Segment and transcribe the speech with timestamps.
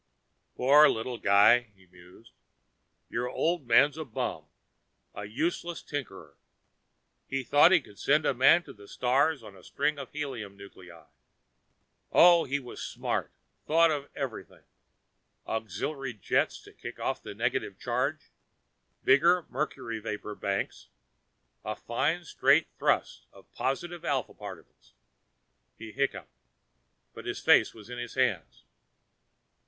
[0.55, 2.31] "Poor little guy," he mused.
[3.07, 4.45] "Your old man's a bum,
[5.13, 6.37] a useless tinker.
[7.27, 11.05] He thought he could send Man to the stars on a string of helium nuclei.
[12.11, 13.31] Oh, he was smart.
[13.67, 14.63] Thought of everything.
[15.45, 18.31] Auxiliary jets to kick off the negative charge,
[19.03, 20.87] bigger mercury vapor banks
[21.63, 24.93] a fine straight thrust of positive Alpha particles."
[25.77, 26.39] He hiccuped,
[27.13, 28.63] put his face in his hands.